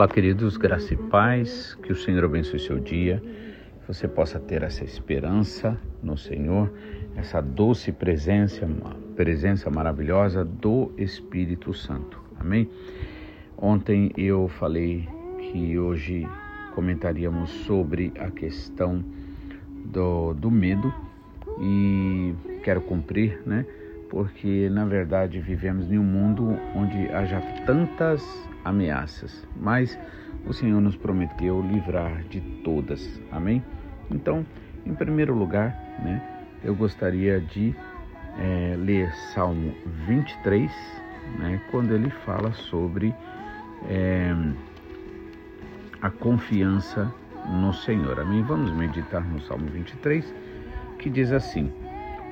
Olá, 0.00 0.08
queridos, 0.08 0.56
graça 0.56 0.94
e 0.94 0.96
paz, 0.96 1.74
que 1.82 1.92
o 1.92 1.94
Senhor 1.94 2.24
abençoe 2.24 2.58
seu 2.58 2.78
dia, 2.78 3.22
que 3.80 3.86
você 3.86 4.08
possa 4.08 4.40
ter 4.40 4.62
essa 4.62 4.82
esperança 4.82 5.78
no 6.02 6.16
Senhor, 6.16 6.72
essa 7.16 7.42
doce 7.42 7.92
presença, 7.92 8.66
presença 9.14 9.68
maravilhosa 9.68 10.42
do 10.42 10.90
Espírito 10.96 11.74
Santo. 11.74 12.18
Amém? 12.40 12.70
Ontem 13.58 14.10
eu 14.16 14.48
falei 14.48 15.06
que 15.38 15.78
hoje 15.78 16.26
comentaríamos 16.74 17.50
sobre 17.66 18.10
a 18.18 18.30
questão 18.30 19.04
do, 19.84 20.32
do 20.32 20.50
medo 20.50 20.94
e 21.60 22.34
quero 22.64 22.80
cumprir, 22.80 23.42
né? 23.44 23.66
Porque 24.10 24.68
na 24.68 24.84
verdade 24.84 25.40
vivemos 25.40 25.90
em 25.90 25.98
um 25.98 26.04
mundo 26.04 26.58
onde 26.74 27.08
haja 27.12 27.40
tantas 27.64 28.22
ameaças, 28.64 29.46
mas 29.56 29.98
o 30.44 30.52
Senhor 30.52 30.80
nos 30.80 30.96
prometeu 30.96 31.62
livrar 31.62 32.24
de 32.24 32.40
todas. 32.62 33.20
Amém? 33.30 33.62
Então, 34.10 34.44
em 34.84 34.94
primeiro 34.94 35.34
lugar, 35.34 35.70
né, 36.02 36.20
eu 36.64 36.74
gostaria 36.74 37.40
de 37.40 37.74
é, 38.38 38.74
ler 38.76 39.12
Salmo 39.32 39.72
23, 40.06 40.70
né, 41.38 41.60
quando 41.70 41.94
ele 41.94 42.10
fala 42.10 42.52
sobre 42.52 43.14
é, 43.88 44.34
a 46.02 46.10
confiança 46.10 47.12
no 47.48 47.72
Senhor. 47.72 48.18
Amém? 48.20 48.42
Vamos 48.42 48.72
meditar 48.72 49.24
no 49.24 49.40
Salmo 49.42 49.66
23, 49.66 50.34
que 50.98 51.08
diz 51.08 51.32
assim: 51.32 51.72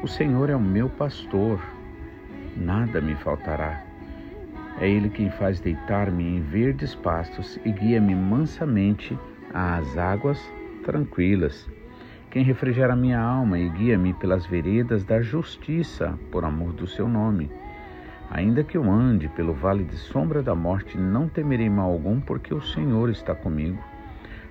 O 0.00 0.06
Senhor 0.06 0.48
é 0.48 0.54
o 0.54 0.60
meu 0.60 0.88
pastor, 0.88 1.60
nada 2.56 3.00
me 3.00 3.16
faltará. 3.16 3.82
É 4.80 4.88
Ele 4.88 5.10
quem 5.10 5.28
faz 5.28 5.58
deitar-me 5.58 6.36
em 6.36 6.40
verdes 6.40 6.94
pastos 6.94 7.58
e 7.64 7.72
guia-me 7.72 8.14
mansamente 8.14 9.18
às 9.52 9.98
águas 9.98 10.40
tranquilas. 10.84 11.68
Quem 12.30 12.44
refrigera 12.44 12.94
minha 12.94 13.18
alma 13.18 13.58
e 13.58 13.68
guia-me 13.70 14.14
pelas 14.14 14.46
veredas 14.46 15.04
da 15.04 15.20
justiça, 15.20 16.16
por 16.30 16.44
amor 16.44 16.72
do 16.74 16.86
seu 16.86 17.08
nome. 17.08 17.50
Ainda 18.30 18.62
que 18.62 18.76
eu 18.76 18.88
ande 18.88 19.28
pelo 19.30 19.52
vale 19.52 19.82
de 19.82 19.96
sombra 19.96 20.44
da 20.44 20.54
morte, 20.54 20.96
não 20.96 21.28
temerei 21.28 21.68
mal 21.68 21.90
algum, 21.90 22.20
porque 22.20 22.54
o 22.54 22.62
Senhor 22.62 23.10
está 23.10 23.34
comigo. 23.34 23.82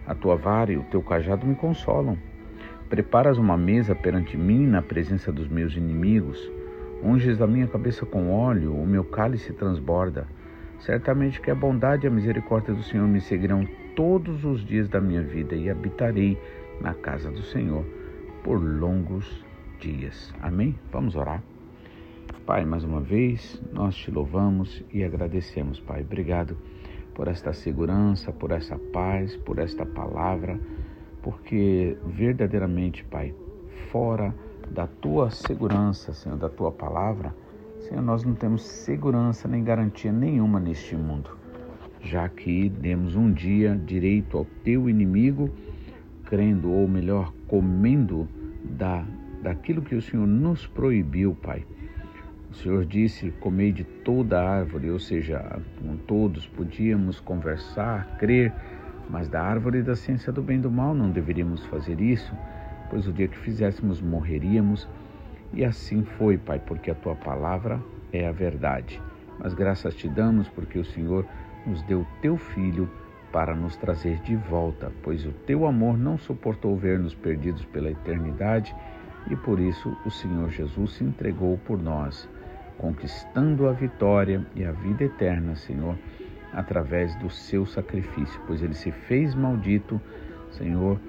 A 0.05 0.13
tua 0.13 0.35
vara 0.35 0.73
e 0.73 0.77
o 0.77 0.83
teu 0.83 1.01
cajado 1.01 1.47
me 1.47 1.55
consolam. 1.55 2.17
Preparas 2.89 3.38
uma 3.38 3.57
mesa 3.57 3.93
perante 3.93 4.38
mim 4.38 4.66
na 4.66 4.81
presença 4.81 5.30
dos 5.31 5.47
meus 5.49 5.75
inimigos. 5.75 6.39
Unges 7.03 7.41
a 7.41 7.47
minha 7.47 7.67
cabeça 7.67 8.05
com 8.05 8.31
óleo, 8.31 8.73
o 8.73 8.88
meu 8.88 9.03
cálice 9.03 9.52
transborda. 9.52 10.25
Certamente 10.80 11.41
que 11.41 11.52
a 11.52 11.55
bondade 11.55 12.05
e 12.05 12.08
a 12.08 12.11
misericórdia 12.11 12.73
do 12.73 12.83
Senhor 12.83 13.08
me 13.08 13.19
seguirão 13.19 13.67
todos 13.95 14.45
os 14.45 14.65
dias 14.65 14.88
da 14.88 15.02
minha 15.02 15.21
vida 15.21 15.53
e 15.53 15.69
habitarei 15.69 16.38
na 16.80 16.93
casa 16.93 17.30
do 17.30 17.41
Senhor 17.41 17.83
por 18.41 18.58
longos 18.58 19.43
dias. 19.81 20.33
Amém? 20.41 20.73
Vamos 20.89 21.15
orar. 21.15 21.43
Pai, 22.45 22.63
mais 22.63 22.85
uma 22.85 23.02
vez, 23.02 23.61
nós 23.73 23.95
te 23.97 24.09
louvamos 24.09 24.81
e 24.93 25.03
agradecemos, 25.03 25.81
Pai. 25.81 26.02
Obrigado 26.02 26.58
por 27.13 27.27
esta 27.27 27.52
segurança, 27.52 28.31
por 28.31 28.52
essa 28.52 28.77
paz, 28.93 29.35
por 29.35 29.59
esta 29.59 29.85
palavra, 29.85 30.58
porque 31.28 31.97
verdadeiramente, 32.06 33.03
Pai, 33.03 33.36
fora 33.92 34.33
da 34.72 34.88
tua 34.88 35.30
segurança, 35.30 36.14
Senhor, 36.14 36.38
da 36.38 36.48
tua 36.48 36.71
palavra, 36.71 37.36
Senhor, 37.82 38.02
nós 38.02 38.23
não 38.23 38.33
temos 38.33 38.64
segurança 38.64 39.45
nem 39.45 39.61
garantia 39.61 40.10
nenhuma 40.10 40.58
neste 40.58 40.95
mundo, 40.95 41.37
já 41.99 42.30
que 42.30 42.70
demos 42.70 43.17
um 43.17 43.30
dia 43.30 43.76
direito 43.76 44.37
ao 44.37 44.45
teu 44.64 44.89
inimigo, 44.89 45.49
crendo, 46.23 46.71
ou 46.71 46.87
melhor, 46.87 47.33
comendo 47.45 48.26
da, 48.64 49.04
daquilo 49.43 49.82
que 49.82 49.95
o 49.95 50.02
Senhor 50.02 50.26
nos 50.26 50.66
proibiu, 50.66 51.36
Pai. 51.36 51.66
O 52.49 52.55
Senhor 52.55 52.86
disse: 52.86 53.32
comei 53.42 53.73
de 53.73 53.83
toda 53.83 54.42
árvore, 54.42 54.89
ou 54.89 54.99
seja, 54.99 55.60
com 55.82 55.98
todos 55.98 56.48
podíamos 56.48 57.20
conversar, 57.20 58.16
crer, 58.17 58.54
mas 59.09 59.27
da 59.29 59.41
árvore 59.41 59.81
da 59.81 59.95
ciência 59.95 60.31
do 60.31 60.41
bem 60.41 60.57
e 60.57 60.61
do 60.61 60.71
mal 60.71 60.93
não 60.93 61.09
deveríamos 61.09 61.65
fazer 61.65 61.99
isso 62.01 62.35
pois 62.89 63.07
o 63.07 63.13
dia 63.13 63.27
que 63.27 63.37
fizéssemos 63.37 64.01
morreríamos. 64.01 64.87
E 65.53 65.63
assim 65.63 66.03
foi, 66.03 66.37
Pai, 66.37 66.59
porque 66.59 66.91
a 66.91 66.95
tua 66.95 67.15
palavra 67.15 67.79
é 68.11 68.27
a 68.27 68.31
verdade. 68.31 69.01
Mas 69.39 69.53
graças 69.53 69.95
te 69.95 70.07
damos 70.07 70.47
porque 70.49 70.79
o 70.79 70.85
Senhor 70.85 71.25
nos 71.65 71.81
deu 71.83 72.05
teu 72.21 72.37
filho 72.37 72.89
para 73.31 73.53
nos 73.53 73.75
trazer 73.75 74.19
de 74.21 74.35
volta, 74.35 74.91
pois 75.03 75.25
o 75.25 75.31
teu 75.31 75.67
amor 75.67 75.97
não 75.97 76.17
suportou 76.17 76.75
ver-nos 76.77 77.13
perdidos 77.13 77.65
pela 77.65 77.91
eternidade 77.91 78.73
e 79.29 79.35
por 79.35 79.59
isso 79.59 79.95
o 80.05 80.09
Senhor 80.09 80.49
Jesus 80.49 80.93
se 80.93 81.03
entregou 81.03 81.57
por 81.57 81.77
nós, 81.77 82.27
conquistando 82.77 83.67
a 83.67 83.73
vitória 83.73 84.45
e 84.55 84.63
a 84.63 84.71
vida 84.71 85.03
eterna, 85.03 85.55
Senhor, 85.55 85.97
através 86.57 87.15
do 87.17 87.29
seu 87.29 87.67
sacrifício, 87.67 88.41
pois 88.47 88.63
ele 88.63 88.73
se 88.73 88.91
fez 88.91 89.35
maldito, 89.35 90.01
Senhor, 90.49 90.99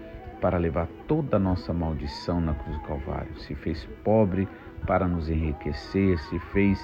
para 0.42 0.59
levar 0.59 0.86
toda 1.09 1.38
a 1.38 1.41
nossa 1.41 1.72
maldição 1.72 2.38
na 2.38 2.53
cruz 2.53 2.76
do 2.76 2.84
Calvário. 2.84 3.34
Se 3.38 3.54
fez 3.54 3.88
pobre 4.04 4.47
para 4.86 5.09
nos 5.09 5.31
enriquecer, 5.31 6.19
se 6.19 6.38
fez 6.53 6.78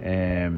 é, 0.00 0.50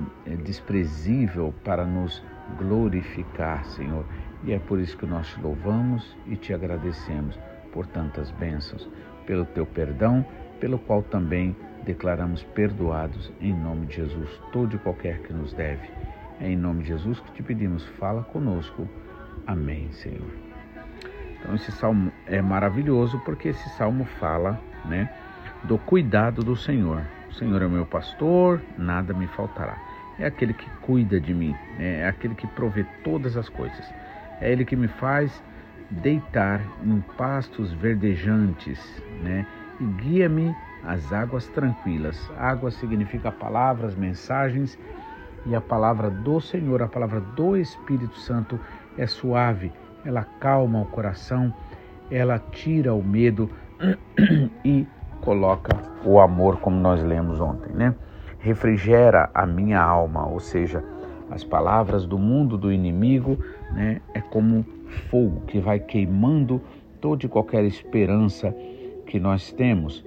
desprezível 0.45 1.53
para 1.65 1.85
nos 1.85 2.23
glorificar, 2.57 3.65
Senhor. 3.65 4.07
E 4.45 4.53
é 4.53 4.61
por 4.61 4.79
isso 4.79 4.97
que 4.97 5.05
nós 5.05 5.27
te 5.27 5.41
louvamos 5.41 6.17
e 6.27 6.37
te 6.37 6.55
agradecemos 6.55 7.37
por 7.73 7.89
tantas 7.89 8.31
bênçãos, 8.31 8.89
pelo 9.27 9.45
teu 9.47 9.67
perdão, 9.67 10.25
pelo 10.61 10.79
qual 10.79 11.03
também 11.03 11.57
declaramos 11.85 12.45
perdoados 12.55 13.33
em 13.41 13.53
nome 13.53 13.87
de 13.87 13.97
Jesus, 13.97 14.31
todo 14.53 14.77
e 14.77 14.79
qualquer 14.79 15.23
que 15.23 15.33
nos 15.33 15.53
deve. 15.53 16.06
É 16.41 16.51
em 16.51 16.57
nome 16.57 16.83
de 16.83 16.89
Jesus 16.89 17.21
que 17.21 17.33
te 17.33 17.43
pedimos, 17.43 17.85
fala 17.99 18.23
conosco. 18.23 18.89
Amém, 19.47 19.91
Senhor. 19.93 20.31
Então 21.39 21.55
esse 21.55 21.73
salmo 21.73 22.13
é 22.27 22.43
maravilhoso 22.43 23.21
porque 23.25 23.49
esse 23.49 23.69
salmo 23.71 24.05
fala, 24.05 24.61
né, 24.85 25.11
do 25.65 25.79
cuidado 25.79 26.43
do 26.43 26.57
Senhor. 26.57 27.03
O 27.31 27.35
Senhor 27.35 27.63
é 27.63 27.67
o 27.67 27.71
meu 27.71 27.87
pastor, 27.87 28.61
nada 28.77 29.15
me 29.15 29.27
faltará. 29.29 29.77
É 30.19 30.27
aquele 30.27 30.55
que 30.55 30.69
cuida 30.81 31.21
de 31.21 31.35
mim, 31.35 31.55
né? 31.79 32.01
é 32.01 32.09
aquele 32.09 32.35
que 32.35 32.47
provê 32.47 32.85
todas 33.05 33.37
as 33.37 33.49
coisas. 33.49 33.93
É 34.41 34.51
ele 34.51 34.65
que 34.65 34.77
me 34.77 34.89
faz 34.89 35.43
deitar 35.91 36.61
em 36.83 37.01
pastos 37.17 37.73
verdejantes, 37.73 38.81
né? 39.23 39.47
E 39.81 39.85
guia-me 39.85 40.55
às 40.85 41.13
águas 41.13 41.47
tranquilas. 41.49 42.31
Água 42.39 42.71
significa 42.71 43.31
palavras, 43.31 43.95
mensagens, 43.95 44.79
e 45.47 45.55
a 45.55 45.61
palavra 45.61 46.11
do 46.11 46.41
Senhor, 46.41 46.83
a 46.83 46.89
palavra 46.89 47.21
do 47.21 47.57
Espírito 47.57 48.19
Santo 48.19 48.59
é 48.99 49.07
suave, 49.07 49.73
ela 50.05 50.25
calma 50.41 50.83
o 50.83 50.87
coração, 50.87 51.55
ela 52.11 52.39
tira 52.39 52.93
o 52.95 53.03
medo 53.03 53.49
e 54.65 54.87
coloca 55.21 55.77
o 56.05 56.21
amor, 56.21 56.59
como 56.59 56.77
nós 56.77 57.03
lemos 57.03 57.41
ontem, 57.41 57.73
né? 57.73 57.95
Refrigera 58.39 59.31
a 59.35 59.47
minha 59.47 59.81
alma, 59.81 60.27
ou 60.27 60.39
seja, 60.39 60.85
as 61.31 61.43
palavras 61.43 62.07
do 62.07 62.19
mundo 62.19 62.57
do 62.57 62.73
inimigo, 62.73 63.39
né? 63.73 64.01
É 64.15 64.21
como 64.21 64.65
fogo 65.11 65.43
que 65.47 65.59
vai 65.59 65.79
queimando 65.79 66.61
toda 67.01 67.27
e 67.27 67.29
qualquer 67.29 67.65
esperança 67.65 68.55
que 69.07 69.19
nós 69.19 69.53
temos. 69.53 70.05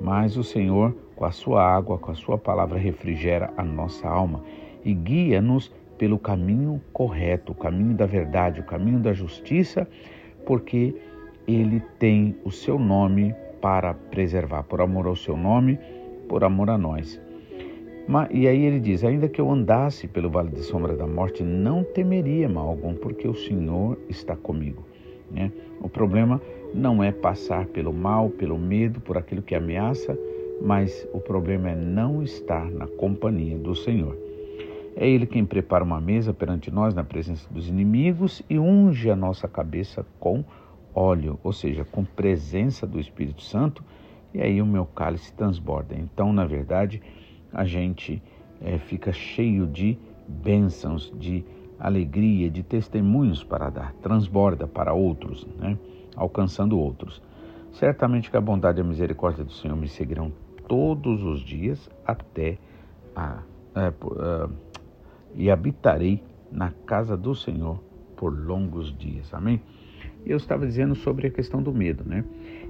Mas 0.00 0.36
o 0.36 0.44
Senhor, 0.44 0.94
com 1.16 1.24
a 1.24 1.30
sua 1.30 1.62
água, 1.62 1.98
com 1.98 2.10
a 2.10 2.14
sua 2.14 2.38
palavra, 2.38 2.78
refrigera 2.78 3.50
a 3.56 3.62
nossa 3.62 4.06
alma 4.06 4.40
e 4.84 4.94
guia-nos 4.94 5.72
pelo 5.98 6.18
caminho 6.18 6.80
correto, 6.92 7.52
o 7.52 7.54
caminho 7.54 7.94
da 7.94 8.06
verdade, 8.06 8.60
o 8.60 8.64
caminho 8.64 9.00
da 9.00 9.12
justiça, 9.12 9.86
porque 10.46 10.94
ele 11.46 11.80
tem 11.98 12.36
o 12.44 12.50
seu 12.50 12.78
nome 12.78 13.34
para 13.60 13.92
preservar, 13.92 14.62
por 14.62 14.80
amor 14.80 15.06
ao 15.06 15.16
seu 15.16 15.36
nome, 15.36 15.78
por 16.28 16.44
amor 16.44 16.70
a 16.70 16.78
nós. 16.78 17.20
E 18.30 18.48
aí 18.48 18.64
ele 18.64 18.80
diz: 18.80 19.04
Ainda 19.04 19.28
que 19.28 19.40
eu 19.40 19.50
andasse 19.50 20.08
pelo 20.08 20.30
vale 20.30 20.50
de 20.50 20.62
sombra 20.62 20.96
da 20.96 21.06
morte, 21.06 21.42
não 21.42 21.84
temeria 21.84 22.48
mal 22.48 22.68
algum, 22.68 22.94
porque 22.94 23.28
o 23.28 23.34
Senhor 23.34 23.98
está 24.08 24.34
comigo. 24.34 24.82
Né? 25.30 25.52
O 25.80 25.88
problema 25.88 26.40
não 26.72 27.02
é 27.02 27.12
passar 27.12 27.66
pelo 27.66 27.92
mal, 27.92 28.30
pelo 28.30 28.58
medo, 28.58 29.00
por 29.00 29.18
aquilo 29.18 29.42
que 29.42 29.54
ameaça, 29.54 30.18
mas 30.62 31.06
o 31.12 31.20
problema 31.20 31.70
é 31.70 31.74
não 31.74 32.22
estar 32.22 32.70
na 32.70 32.86
companhia 32.86 33.58
do 33.58 33.74
Senhor. 33.74 34.16
É 35.00 35.08
Ele 35.08 35.26
quem 35.26 35.46
prepara 35.46 35.84
uma 35.84 36.00
mesa 36.00 36.34
perante 36.34 36.72
nós 36.72 36.92
na 36.92 37.04
presença 37.04 37.48
dos 37.52 37.68
inimigos 37.68 38.42
e 38.50 38.58
unge 38.58 39.08
a 39.08 39.14
nossa 39.14 39.46
cabeça 39.46 40.04
com 40.18 40.44
óleo, 40.92 41.38
ou 41.44 41.52
seja, 41.52 41.84
com 41.84 42.04
presença 42.04 42.84
do 42.84 42.98
Espírito 42.98 43.42
Santo, 43.42 43.84
e 44.34 44.42
aí 44.42 44.60
o 44.60 44.66
meu 44.66 44.84
cálice 44.84 45.32
transborda. 45.32 45.94
Então, 45.94 46.32
na 46.32 46.44
verdade, 46.44 47.00
a 47.52 47.64
gente 47.64 48.20
é, 48.60 48.76
fica 48.76 49.12
cheio 49.12 49.68
de 49.68 49.96
bênçãos, 50.26 51.14
de 51.16 51.44
alegria, 51.78 52.50
de 52.50 52.64
testemunhos 52.64 53.44
para 53.44 53.70
dar, 53.70 53.92
transborda 54.02 54.66
para 54.66 54.92
outros, 54.92 55.46
né? 55.60 55.78
alcançando 56.16 56.76
outros. 56.76 57.22
Certamente 57.70 58.32
que 58.32 58.36
a 58.36 58.40
bondade 58.40 58.80
e 58.80 58.82
a 58.82 58.84
misericórdia 58.84 59.44
do 59.44 59.52
Senhor 59.52 59.76
me 59.76 59.86
seguirão 59.86 60.32
todos 60.66 61.22
os 61.22 61.38
dias 61.38 61.88
até 62.04 62.58
a, 63.14 63.42
é, 63.76 63.90
uh, 63.90 64.52
e 65.38 65.50
habitarei 65.50 66.20
na 66.50 66.72
casa 66.84 67.16
do 67.16 67.34
Senhor 67.34 67.78
por 68.16 68.36
longos 68.36 68.94
dias. 68.98 69.32
Amém? 69.32 69.62
Eu 70.26 70.36
estava 70.36 70.66
dizendo 70.66 70.96
sobre 70.96 71.28
a 71.28 71.30
questão 71.30 71.62
do 71.62 71.72
medo, 71.72 72.04
né? 72.04 72.24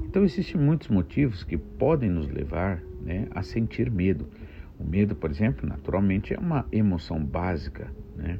Então 0.04 0.22
existem 0.22 0.60
muitos 0.60 0.88
motivos 0.88 1.42
que 1.42 1.56
podem 1.56 2.10
nos 2.10 2.28
levar, 2.28 2.82
né, 3.00 3.26
a 3.30 3.42
sentir 3.42 3.90
medo. 3.90 4.28
O 4.78 4.84
medo, 4.84 5.16
por 5.16 5.30
exemplo, 5.30 5.66
naturalmente 5.66 6.34
é 6.34 6.38
uma 6.38 6.66
emoção 6.70 7.18
básica, 7.24 7.90
né, 8.14 8.38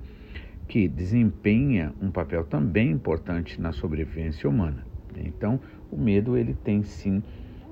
que 0.69 0.87
desempenha 0.87 1.93
um 2.01 2.11
papel 2.11 2.45
também 2.45 2.91
importante 2.91 3.61
na 3.61 3.73
sobrevivência 3.73 4.49
humana. 4.49 4.87
Então, 5.17 5.59
o 5.91 5.97
medo 5.97 6.37
ele 6.37 6.55
tem 6.55 6.83
sim 6.83 7.23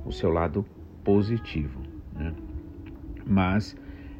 o 0.05 0.11
seu 0.11 0.31
lado 0.33 0.65
positivo, 1.05 1.81
né? 2.15 2.35
mas 3.25 3.77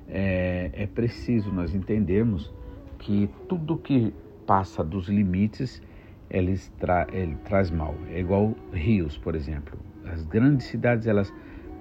é, 0.09 0.71
é 0.73 0.87
preciso 0.87 1.51
nós 1.53 1.75
entendermos 1.75 2.53
que 2.99 3.29
tudo 3.49 3.77
que 3.77 4.13
passa 4.47 4.85
dos 4.85 5.09
limites 5.09 5.83
ele, 6.31 6.59
tra 6.79 7.07
ele 7.13 7.37
traz 7.45 7.71
mal. 7.71 7.95
É 8.11 8.21
igual 8.21 8.55
rios, 8.73 9.17
por 9.19 9.35
exemplo. 9.35 9.79
As 10.05 10.23
grandes 10.25 10.67
cidades 10.67 11.07
elas 11.07 11.33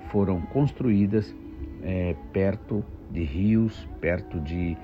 foram 0.09 0.41
construídas 0.41 1.35
é, 1.83 2.15
perto 2.33 2.83
de 3.11 3.23
rios, 3.23 3.87
perto 4.01 4.39
de, 4.39 4.77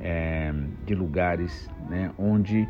é, 0.00 0.52
de 0.84 0.94
lugares 0.94 1.70
né, 1.88 2.10
onde 2.18 2.68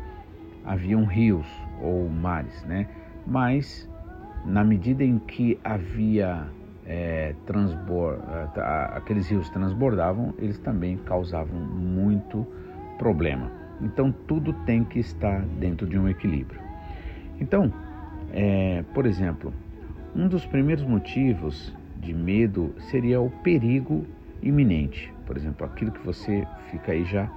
haviam 0.65 1.05
rios 1.05 1.47
ou 1.81 2.09
mares, 2.09 2.63
né? 2.65 2.87
Mas 3.25 3.89
na 4.45 4.63
medida 4.63 5.03
em 5.03 5.19
que 5.19 5.59
havia 5.63 6.47
é, 6.87 7.35
transbor, 7.45 8.17
aqueles 8.93 9.27
rios 9.29 9.49
transbordavam, 9.49 10.33
eles 10.39 10.57
também 10.59 10.97
causavam 10.97 11.59
muito 11.59 12.47
problema. 12.97 13.51
Então 13.81 14.11
tudo 14.11 14.53
tem 14.65 14.83
que 14.83 14.99
estar 14.99 15.41
dentro 15.59 15.85
de 15.85 15.99
um 15.99 16.07
equilíbrio. 16.07 16.61
Então, 17.39 17.71
é, 18.31 18.83
por 18.93 19.05
exemplo, 19.05 19.53
um 20.15 20.27
dos 20.27 20.45
primeiros 20.45 20.83
motivos 20.83 21.75
de 21.97 22.13
medo 22.13 22.73
seria 22.89 23.19
o 23.19 23.29
perigo 23.29 24.05
iminente. 24.41 25.13
Por 25.25 25.35
exemplo, 25.35 25.65
aquilo 25.65 25.91
que 25.91 26.03
você 26.05 26.47
fica 26.71 26.93
aí 26.93 27.03
já 27.03 27.29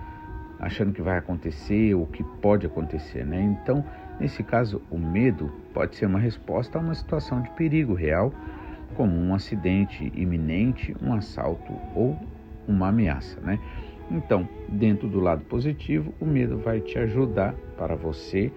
achando 0.60 0.92
que 0.92 1.02
vai 1.02 1.18
acontecer 1.18 1.94
ou 1.94 2.06
que 2.06 2.22
pode 2.22 2.66
acontecer, 2.66 3.24
né? 3.24 3.42
Então, 3.42 3.84
nesse 4.20 4.42
caso, 4.42 4.80
o 4.90 4.98
medo 4.98 5.50
pode 5.72 5.96
ser 5.96 6.06
uma 6.06 6.18
resposta 6.18 6.78
a 6.78 6.80
uma 6.80 6.94
situação 6.94 7.40
de 7.40 7.50
perigo 7.50 7.94
real, 7.94 8.32
como 8.94 9.16
um 9.16 9.34
acidente 9.34 10.12
iminente, 10.14 10.94
um 11.02 11.12
assalto 11.12 11.72
ou 11.94 12.18
uma 12.66 12.88
ameaça, 12.88 13.40
né? 13.40 13.58
Então, 14.10 14.48
dentro 14.68 15.08
do 15.08 15.20
lado 15.20 15.44
positivo, 15.44 16.12
o 16.20 16.26
medo 16.26 16.58
vai 16.58 16.80
te 16.80 16.98
ajudar 16.98 17.54
para 17.76 17.94
você 17.94 18.52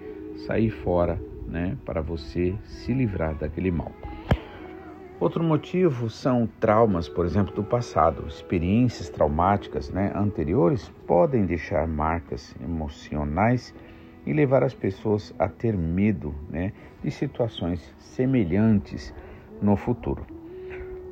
sair 0.46 0.70
fora, 0.70 1.20
né? 1.46 1.76
Para 1.84 2.00
você 2.00 2.54
se 2.64 2.92
livrar 2.92 3.34
daquele 3.34 3.70
mal. 3.70 3.92
Outro 5.20 5.44
motivo 5.44 6.10
são 6.10 6.48
traumas, 6.58 7.08
por 7.08 7.24
exemplo, 7.24 7.54
do 7.54 7.62
passado. 7.62 8.26
Experiências 8.26 9.08
traumáticas 9.08 9.88
né, 9.90 10.12
anteriores 10.14 10.92
podem 11.06 11.46
deixar 11.46 11.86
marcas 11.86 12.54
emocionais 12.62 13.72
e 14.26 14.32
levar 14.32 14.64
as 14.64 14.74
pessoas 14.74 15.32
a 15.38 15.48
ter 15.48 15.76
medo 15.76 16.34
né, 16.50 16.72
de 17.02 17.10
situações 17.12 17.94
semelhantes 17.98 19.14
no 19.60 19.76
futuro. 19.76 20.24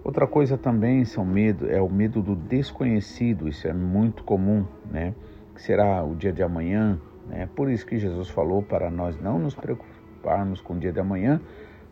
Outra 0.05 0.27
coisa 0.27 0.59
também 0.59 1.05
são 1.05 1.25
medo, 1.25 1.71
é 1.71 1.81
o 1.81 1.89
medo 1.89 2.21
do 2.21 2.35
desconhecido, 2.35 3.49
isso 3.49 3.69
é 3.69 3.73
muito 3.73 4.25
comum, 4.25 4.67
né? 4.91 5.15
Que 5.55 5.63
será 5.63 6.03
o 6.03 6.17
dia 6.17 6.33
de 6.33 6.43
amanhã, 6.43 6.99
né? 7.29 7.49
Por 7.55 7.71
isso 7.71 7.87
que 7.87 7.97
Jesus 7.99 8.29
falou 8.29 8.63
para 8.63 8.91
nós 8.91 9.21
não 9.21 9.39
nos 9.39 9.55
preocuparmos 9.55 10.61
com 10.61 10.75
o 10.75 10.79
dia 10.79 10.93
de 10.93 10.99
amanhã, 10.99 11.41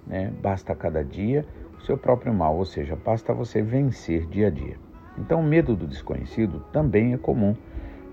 né? 0.06 0.32
Basta 0.42 0.74
cada 0.74 1.04
dia 1.04 1.46
o 1.78 1.82
seu 1.82 1.96
próprio 1.96 2.34
mal, 2.34 2.56
ou 2.56 2.64
seja, 2.64 2.96
basta 2.96 3.32
você 3.32 3.62
vencer 3.62 4.26
dia 4.26 4.48
a 4.48 4.50
dia. 4.50 4.76
Então, 5.16 5.40
o 5.40 5.44
medo 5.44 5.76
do 5.76 5.86
desconhecido 5.86 6.64
também 6.72 7.12
é 7.12 7.16
comum, 7.16 7.54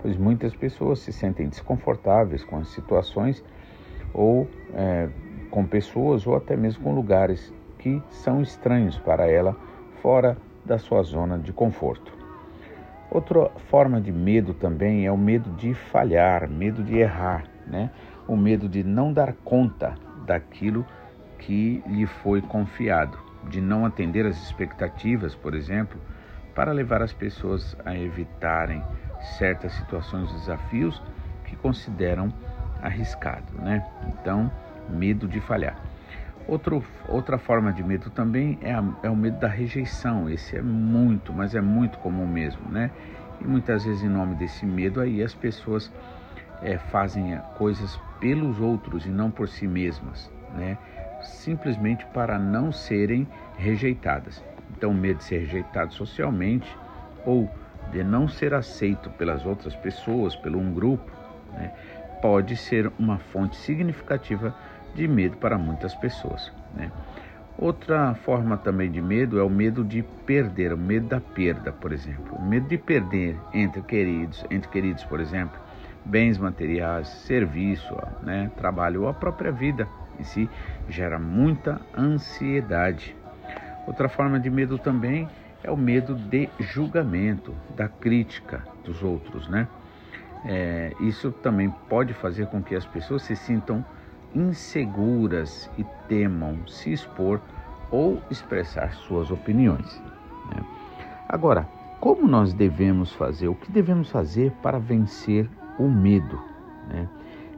pois 0.00 0.16
muitas 0.16 0.54
pessoas 0.54 1.00
se 1.00 1.12
sentem 1.12 1.48
desconfortáveis 1.48 2.44
com 2.44 2.58
as 2.58 2.68
situações 2.68 3.44
ou 4.14 4.48
é, 4.74 5.08
com 5.50 5.64
pessoas 5.64 6.26
ou 6.26 6.36
até 6.36 6.56
mesmo 6.56 6.84
com 6.84 6.94
lugares 6.94 7.52
que 7.88 8.02
são 8.10 8.42
estranhos 8.42 8.98
para 8.98 9.26
ela 9.26 9.56
fora 10.02 10.36
da 10.64 10.78
sua 10.78 11.02
zona 11.02 11.38
de 11.38 11.52
conforto. 11.52 12.12
Outra 13.10 13.48
forma 13.70 14.00
de 14.00 14.12
medo 14.12 14.52
também 14.52 15.06
é 15.06 15.10
o 15.10 15.16
medo 15.16 15.50
de 15.52 15.72
falhar, 15.72 16.48
medo 16.48 16.82
de 16.82 16.98
errar, 16.98 17.44
né? 17.66 17.90
o 18.26 18.36
medo 18.36 18.68
de 18.68 18.84
não 18.84 19.10
dar 19.10 19.32
conta 19.44 19.94
daquilo 20.26 20.84
que 21.38 21.82
lhe 21.86 22.04
foi 22.04 22.42
confiado, 22.42 23.16
de 23.48 23.62
não 23.62 23.86
atender 23.86 24.26
às 24.26 24.36
expectativas, 24.42 25.34
por 25.34 25.54
exemplo, 25.54 25.98
para 26.54 26.72
levar 26.72 27.00
as 27.00 27.14
pessoas 27.14 27.74
a 27.86 27.96
evitarem 27.96 28.82
certas 29.38 29.72
situações, 29.72 30.30
desafios 30.32 31.02
que 31.44 31.56
consideram 31.56 32.30
arriscado, 32.82 33.54
né? 33.62 33.82
Então, 34.08 34.52
medo 34.90 35.26
de 35.26 35.40
falhar. 35.40 35.87
Outro, 36.48 36.82
outra 37.06 37.36
forma 37.36 37.70
de 37.70 37.84
medo 37.84 38.08
também 38.08 38.58
é, 38.62 38.72
a, 38.72 38.82
é 39.02 39.10
o 39.10 39.14
medo 39.14 39.38
da 39.38 39.48
rejeição. 39.48 40.30
Esse 40.30 40.56
é 40.56 40.62
muito, 40.62 41.30
mas 41.30 41.54
é 41.54 41.60
muito 41.60 41.98
comum 41.98 42.26
mesmo, 42.26 42.66
né? 42.70 42.90
E 43.38 43.46
muitas 43.46 43.84
vezes, 43.84 44.02
em 44.02 44.08
nome 44.08 44.34
desse 44.34 44.64
medo, 44.64 44.98
aí 44.98 45.22
as 45.22 45.34
pessoas 45.34 45.92
é, 46.62 46.78
fazem 46.78 47.38
coisas 47.58 48.00
pelos 48.18 48.58
outros 48.60 49.04
e 49.04 49.10
não 49.10 49.30
por 49.30 49.46
si 49.46 49.68
mesmas, 49.68 50.32
né? 50.54 50.78
Simplesmente 51.22 52.06
para 52.06 52.38
não 52.38 52.72
serem 52.72 53.28
rejeitadas. 53.58 54.42
Então, 54.70 54.90
o 54.90 54.94
medo 54.94 55.18
de 55.18 55.24
ser 55.24 55.40
rejeitado 55.40 55.92
socialmente 55.92 56.74
ou 57.26 57.46
de 57.92 58.02
não 58.02 58.26
ser 58.26 58.54
aceito 58.54 59.10
pelas 59.10 59.44
outras 59.44 59.76
pessoas, 59.76 60.34
pelo 60.34 60.58
um 60.58 60.72
grupo, 60.72 61.12
né? 61.52 61.70
pode 62.20 62.56
ser 62.56 62.90
uma 62.98 63.18
fonte 63.18 63.56
significativa 63.56 64.54
de 64.94 65.06
medo 65.08 65.36
para 65.36 65.58
muitas 65.58 65.94
pessoas. 65.94 66.52
Né? 66.74 66.90
Outra 67.58 68.14
forma 68.14 68.56
também 68.56 68.90
de 68.90 69.02
medo 69.02 69.38
é 69.38 69.42
o 69.42 69.50
medo 69.50 69.82
de 69.82 70.02
perder, 70.24 70.72
o 70.72 70.78
medo 70.78 71.08
da 71.08 71.20
perda, 71.20 71.72
por 71.72 71.92
exemplo. 71.92 72.36
O 72.36 72.42
medo 72.42 72.68
de 72.68 72.78
perder 72.78 73.36
entre 73.52 73.82
queridos, 73.82 74.44
entre 74.48 74.68
queridos, 74.70 75.02
por 75.04 75.18
exemplo, 75.18 75.58
bens 76.04 76.38
materiais, 76.38 77.08
serviço, 77.08 77.96
né, 78.22 78.50
trabalho 78.56 79.02
ou 79.02 79.08
a 79.08 79.14
própria 79.14 79.50
vida 79.50 79.88
em 80.20 80.22
si 80.22 80.48
gera 80.88 81.18
muita 81.18 81.80
ansiedade. 81.96 83.16
Outra 83.86 84.08
forma 84.08 84.38
de 84.38 84.50
medo 84.50 84.78
também 84.78 85.28
é 85.62 85.70
o 85.70 85.76
medo 85.76 86.14
de 86.14 86.48
julgamento, 86.60 87.54
da 87.74 87.88
crítica 87.88 88.62
dos 88.84 89.02
outros, 89.02 89.48
né? 89.48 89.66
É, 90.44 90.92
isso 91.00 91.32
também 91.32 91.68
pode 91.88 92.14
fazer 92.14 92.46
com 92.46 92.62
que 92.62 92.76
as 92.76 92.86
pessoas 92.86 93.22
se 93.22 93.34
sintam 93.34 93.84
inseguras 94.34 95.70
e 95.78 95.84
temam 96.08 96.66
se 96.66 96.92
expor 96.92 97.40
ou 97.90 98.20
expressar 98.30 98.92
suas 98.92 99.30
opiniões. 99.30 100.00
Né? 100.50 100.62
Agora, 101.28 101.68
como 102.00 102.28
nós 102.28 102.52
devemos 102.52 103.12
fazer? 103.12 103.48
O 103.48 103.54
que 103.54 103.70
devemos 103.70 104.10
fazer 104.10 104.52
para 104.62 104.78
vencer 104.78 105.48
o 105.78 105.88
medo? 105.88 106.40
Né? 106.88 107.08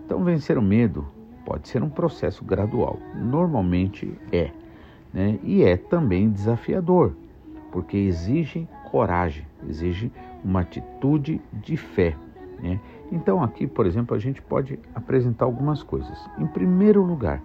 Então, 0.05 0.25
vencer 0.25 0.57
o 0.57 0.62
medo 0.62 1.07
pode 1.45 1.69
ser 1.69 1.83
um 1.83 1.91
processo 1.91 2.45
gradual. 2.45 2.99
Normalmente 3.15 4.12
é. 4.33 4.50
Né? 5.12 5.39
E 5.43 5.62
é 5.62 5.77
também 5.77 6.31
desafiador, 6.31 7.15
porque 7.73 7.97
exige 7.97 8.69
coragem, 8.91 9.47
exige 9.69 10.11
uma 10.45 10.61
atitude 10.61 11.41
de 11.53 11.77
fé. 11.77 12.17
Né? 12.62 12.81
Então, 13.11 13.43
aqui, 13.43 13.67
por 13.67 13.87
exemplo, 13.87 14.17
a 14.17 14.19
gente 14.19 14.40
pode 14.40 14.79
apresentar 14.95 15.45
algumas 15.45 15.83
coisas. 15.83 16.19
Em 16.38 16.47
primeiro 16.47 17.02
lugar, 17.02 17.43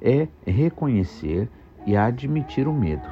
é 0.00 0.28
reconhecer 0.46 1.48
e 1.86 1.96
admitir 1.96 2.68
o 2.68 2.72
medo. 2.72 3.08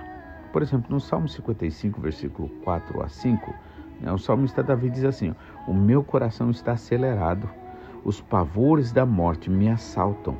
Por 0.52 0.62
exemplo, 0.62 0.90
no 0.90 1.00
Salmo 1.00 1.28
55, 1.28 2.00
versículo 2.00 2.48
4 2.64 3.02
a 3.02 3.08
5, 3.08 3.54
né, 4.00 4.12
o 4.12 4.18
salmista 4.18 4.62
Davi 4.62 4.90
diz 4.90 5.04
assim: 5.04 5.34
O 5.66 5.72
meu 5.72 6.02
coração 6.02 6.50
está 6.50 6.72
acelerado, 6.72 7.48
os 8.04 8.20
pavores 8.20 8.92
da 8.92 9.04
morte 9.04 9.50
me 9.50 9.68
assaltam, 9.68 10.36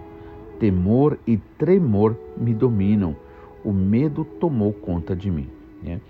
temor 0.59 1.19
e 1.27 1.37
tremor 1.59 2.17
me 2.37 2.55
dominam, 2.55 3.17
o 3.65 3.73
medo 3.73 4.25
tomou 4.25 4.73
conta 4.73 5.15
de 5.15 5.31
mim. 5.31 5.49
Né? 5.83 6.01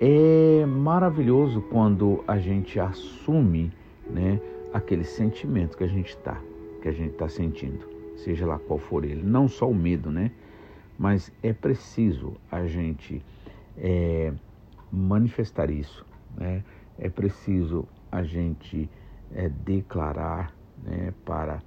É 0.00 0.66
maravilhoso 0.66 1.62
quando 1.70 2.24
a 2.26 2.38
gente 2.38 2.78
assume 2.80 3.72
né, 4.10 4.40
aquele 4.72 5.04
sentimento 5.04 5.76
que 5.76 5.84
a 5.84 5.88
gente 5.88 6.10
está, 6.10 6.40
que 6.80 6.88
a 6.88 6.92
gente 6.92 7.12
está 7.12 7.28
sentindo, 7.28 7.86
seja 8.16 8.46
lá 8.46 8.58
qual 8.58 8.78
for 8.78 9.04
ele, 9.04 9.22
não 9.22 9.48
só 9.48 9.68
o 9.68 9.74
medo, 9.74 10.10
né? 10.10 10.30
Mas 10.98 11.32
é 11.42 11.52
preciso 11.52 12.36
a 12.50 12.66
gente 12.66 13.22
é, 13.76 14.32
manifestar 14.90 15.70
isso, 15.70 16.04
né? 16.36 16.62
É 16.98 17.08
preciso 17.08 17.86
a 18.10 18.22
gente 18.22 18.88
é, 19.34 19.48
declarar, 19.48 20.54
né? 20.82 21.12
Para 21.24 21.62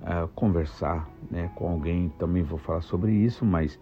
uh, 0.00 0.28
conversar, 0.34 1.08
né? 1.30 1.50
Com 1.56 1.68
alguém. 1.68 2.08
Também 2.18 2.42
vou 2.42 2.58
falar 2.58 2.82
sobre 2.82 3.12
isso, 3.12 3.44
mas 3.44 3.78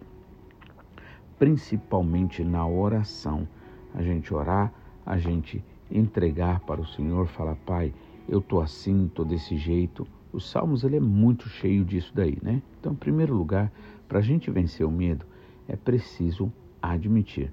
principalmente 1.37 2.43
na 2.43 2.67
oração, 2.67 3.47
a 3.93 4.01
gente 4.01 4.33
orar, 4.33 4.73
a 5.05 5.17
gente 5.17 5.63
entregar 5.89 6.59
para 6.61 6.81
o 6.81 6.85
Senhor, 6.85 7.27
falar, 7.27 7.55
Pai, 7.65 7.93
eu 8.29 8.39
tô 8.39 8.61
assim, 8.61 9.09
tô 9.13 9.23
desse 9.23 9.57
jeito. 9.57 10.07
Os 10.31 10.49
Salmos 10.49 10.83
ele 10.83 10.97
é 10.97 10.99
muito 10.99 11.49
cheio 11.49 11.83
disso 11.83 12.11
daí, 12.13 12.37
né? 12.41 12.61
Então, 12.79 12.93
em 12.93 12.95
primeiro 12.95 13.33
lugar, 13.33 13.71
para 14.07 14.19
a 14.19 14.21
gente 14.21 14.51
vencer 14.51 14.85
o 14.85 14.91
medo, 14.91 15.25
é 15.67 15.75
preciso 15.75 16.51
admitir. 16.81 17.51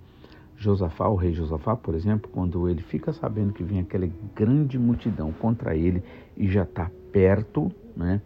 Josafá, 0.56 1.08
o 1.08 1.16
rei 1.16 1.32
Josafá, 1.32 1.76
por 1.76 1.94
exemplo, 1.94 2.30
quando 2.32 2.68
ele 2.68 2.82
fica 2.82 3.12
sabendo 3.12 3.52
que 3.52 3.62
vem 3.62 3.80
aquela 3.80 4.08
grande 4.34 4.78
multidão 4.78 5.32
contra 5.32 5.76
ele 5.76 6.02
e 6.36 6.46
já 6.48 6.62
está 6.62 6.90
perto, 7.12 7.70
né? 7.94 8.20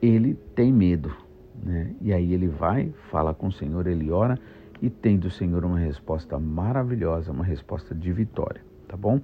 Ele 0.00 0.34
tem 0.54 0.72
medo, 0.72 1.14
né? 1.62 1.94
E 2.00 2.12
aí 2.12 2.32
ele 2.32 2.48
vai, 2.48 2.92
fala 3.10 3.34
com 3.34 3.48
o 3.48 3.52
Senhor, 3.52 3.86
ele 3.86 4.10
ora 4.10 4.38
e 4.80 4.88
tem 4.88 5.18
do 5.18 5.30
Senhor 5.30 5.64
uma 5.64 5.78
resposta 5.78 6.38
maravilhosa, 6.38 7.32
uma 7.32 7.44
resposta 7.44 7.94
de 7.94 8.12
vitória, 8.12 8.60
tá 8.86 8.96
bom? 8.96 9.20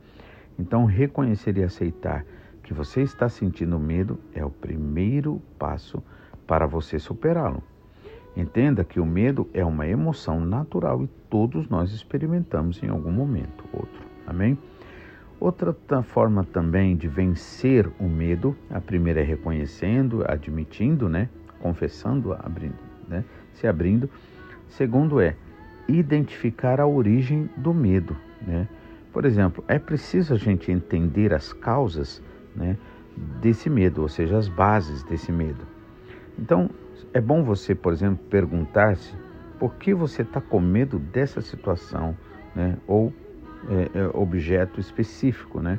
Então, 0.58 0.84
reconhecer 0.84 1.56
e 1.58 1.62
aceitar 1.62 2.24
que 2.64 2.74
você 2.74 3.02
está 3.02 3.28
sentindo 3.28 3.78
medo 3.78 4.18
é 4.34 4.44
o 4.44 4.50
primeiro 4.50 5.40
passo 5.58 6.02
para 6.46 6.66
você 6.66 6.98
superá-lo. 6.98 7.62
Entenda 8.36 8.82
que 8.82 8.98
o 8.98 9.06
medo 9.06 9.48
é 9.54 9.64
uma 9.64 9.86
emoção 9.86 10.40
natural 10.40 11.04
e 11.04 11.06
todos 11.30 11.68
nós 11.68 11.92
experimentamos 11.92 12.82
em 12.82 12.88
algum 12.88 13.12
momento 13.12 13.64
outro. 13.72 14.02
Amém? 14.26 14.58
Outra 15.38 15.74
forma 16.02 16.42
também 16.42 16.96
de 16.96 17.06
vencer 17.06 17.88
o 18.00 18.08
medo, 18.08 18.56
a 18.70 18.80
primeira 18.80 19.20
é 19.20 19.24
reconhecendo, 19.24 20.24
admitindo, 20.26 21.08
né? 21.08 21.28
confessando, 21.60 22.32
abrindo, 22.32 22.78
né? 23.06 23.24
se 23.52 23.66
abrindo. 23.66 24.08
Segundo 24.68 25.20
é 25.20 25.36
identificar 25.86 26.80
a 26.80 26.86
origem 26.86 27.48
do 27.56 27.74
medo. 27.74 28.16
Né? 28.40 28.66
Por 29.12 29.24
exemplo, 29.24 29.62
é 29.68 29.78
preciso 29.78 30.34
a 30.34 30.36
gente 30.36 30.72
entender 30.72 31.32
as 31.32 31.52
causas 31.52 32.22
né, 32.54 32.76
desse 33.40 33.70
medo, 33.70 34.02
ou 34.02 34.08
seja, 34.08 34.38
as 34.38 34.48
bases 34.48 35.02
desse 35.02 35.30
medo. 35.30 35.66
Então, 36.38 36.68
é 37.12 37.20
bom 37.20 37.42
você, 37.42 37.74
por 37.74 37.92
exemplo, 37.92 38.24
perguntar-se 38.28 39.14
por 39.58 39.74
que 39.74 39.94
você 39.94 40.22
está 40.22 40.40
com 40.40 40.60
medo 40.60 40.98
dessa 40.98 41.40
situação, 41.40 42.16
né, 42.54 42.76
ou 42.86 43.12
é, 43.68 43.98
é, 43.98 44.06
objeto 44.12 44.80
específico, 44.80 45.60
né? 45.60 45.78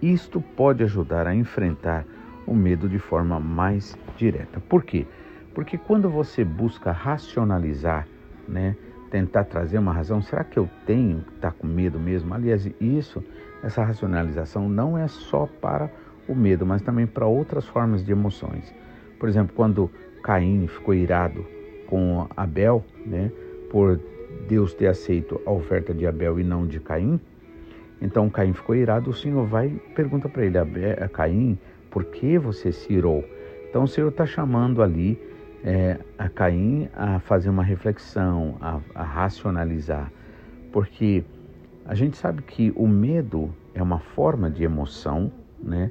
Isto 0.00 0.40
pode 0.40 0.84
ajudar 0.84 1.26
a 1.26 1.34
enfrentar 1.34 2.04
o 2.46 2.54
medo 2.54 2.88
de 2.88 2.98
forma 2.98 3.40
mais 3.40 3.96
direta. 4.16 4.60
Por 4.60 4.84
quê? 4.84 5.06
Porque 5.54 5.78
quando 5.78 6.08
você 6.08 6.44
busca 6.44 6.92
racionalizar, 6.92 8.06
né, 8.46 8.76
tentar 9.10 9.44
trazer 9.44 9.78
uma 9.78 9.92
razão, 9.92 10.20
será 10.20 10.44
que 10.44 10.58
eu 10.58 10.68
tenho 10.84 11.22
que 11.22 11.32
estar 11.34 11.50
tá 11.50 11.56
com 11.58 11.66
medo 11.66 11.98
mesmo? 11.98 12.32
Aliás, 12.34 12.70
isso, 12.80 13.24
essa 13.62 13.82
racionalização 13.82 14.68
não 14.68 14.96
é 14.96 15.08
só 15.08 15.46
para 15.60 15.90
o 16.28 16.34
medo, 16.34 16.66
mas 16.66 16.82
também 16.82 17.06
para 17.06 17.26
outras 17.26 17.66
formas 17.66 18.04
de 18.04 18.12
emoções. 18.12 18.74
Por 19.18 19.28
exemplo, 19.28 19.54
quando 19.54 19.90
Caim 20.22 20.66
ficou 20.66 20.94
irado 20.94 21.46
com 21.86 22.26
Abel, 22.36 22.84
né, 23.04 23.30
por 23.70 24.00
Deus 24.48 24.74
ter 24.74 24.88
aceito 24.88 25.40
a 25.46 25.50
oferta 25.50 25.94
de 25.94 26.06
Abel 26.06 26.38
e 26.40 26.44
não 26.44 26.66
de 26.66 26.80
Caim, 26.80 27.20
então 28.00 28.28
Caim 28.28 28.52
ficou 28.52 28.74
irado, 28.74 29.10
o 29.10 29.14
Senhor 29.14 29.46
vai 29.46 29.68
e 29.68 29.94
pergunta 29.94 30.28
para 30.28 30.44
ele, 30.44 30.58
a 30.58 31.08
Caim, 31.08 31.58
por 31.90 32.04
que 32.04 32.38
você 32.38 32.72
se 32.72 32.92
irou? 32.92 33.24
Então 33.68 33.84
o 33.84 33.88
Senhor 33.88 34.08
está 34.08 34.26
chamando 34.26 34.82
ali 34.82 35.18
é, 35.64 35.98
a 36.18 36.28
Caim 36.28 36.88
a 36.94 37.18
fazer 37.20 37.48
uma 37.48 37.62
reflexão, 37.62 38.56
a, 38.60 38.80
a 38.94 39.02
racionalizar, 39.02 40.12
porque 40.72 41.24
a 41.84 41.94
gente 41.94 42.16
sabe 42.16 42.42
que 42.42 42.72
o 42.76 42.86
medo 42.86 43.54
é 43.72 43.82
uma 43.82 43.98
forma 43.98 44.50
de 44.50 44.64
emoção, 44.64 45.32
né? 45.62 45.90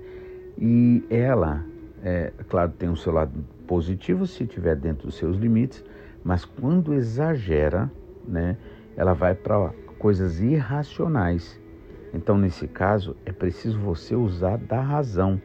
E 0.58 1.04
ela, 1.10 1.64
é, 2.04 2.32
claro, 2.48 2.72
tem 2.72 2.90
o 2.90 2.96
seu 2.96 3.12
lado 3.12 3.44
positivo 3.68 4.26
se 4.26 4.44
estiver 4.44 4.76
dentro 4.76 5.08
dos 5.08 5.16
seus 5.16 5.38
limites, 5.38 5.84
mas 6.24 6.46
quando 6.46 6.94
exagera, 6.94 7.92
né, 8.28 8.58
ela 8.96 9.14
vai 9.14 9.36
para 9.36 9.72
coisas 10.00 10.40
irracionais. 10.40 11.60
Então, 12.14 12.38
nesse 12.38 12.68
caso, 12.68 13.16
é 13.26 13.32
preciso 13.32 13.80
você 13.80 14.16
usar 14.16 14.58
da 14.58 14.82
razão. 14.82 15.42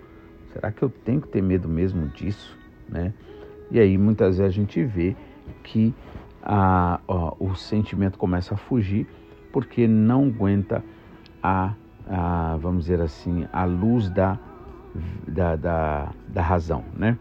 Será 0.53 0.71
que 0.71 0.83
eu 0.83 0.89
tenho 0.89 1.21
que 1.21 1.29
ter 1.29 1.43
medo 1.43 1.69
mesmo 1.69 2.09
disso, 2.09 2.57
né? 2.89 3.13
E 3.71 3.79
aí 3.79 3.97
muitas 3.97 4.39
vezes 4.39 4.53
a 4.53 4.55
gente 4.55 4.83
vê 4.85 5.17
que 5.63 5.95
a, 6.43 7.01
ó, 7.07 7.37
o 7.39 7.55
sentimento 7.55 8.19
começa 8.19 8.55
a 8.55 8.57
fugir 8.57 9.07
porque 9.53 9.87
não 9.87 10.27
aguenta 10.27 10.83
a, 11.43 11.75
a 12.09 12.57
vamos 12.57 12.85
dizer 12.85 13.01
assim, 13.01 13.47
a 13.53 13.65
luz 13.65 14.09
da 14.11 14.39
da, 15.27 15.57
da, 15.57 16.13
da 16.29 16.43
razão, 16.43 16.85
né? 16.97 17.19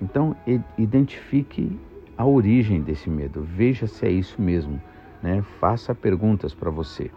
Então, 0.00 0.36
identifique 0.76 1.78
a 2.16 2.24
origem 2.24 2.80
desse 2.80 3.10
medo, 3.10 3.42
veja 3.42 3.86
se 3.86 4.06
é 4.06 4.10
isso 4.10 4.40
mesmo, 4.40 4.80
né? 5.22 5.42
Faça 5.60 5.94
perguntas 5.94 6.54
para 6.54 6.70
você. 6.70 7.10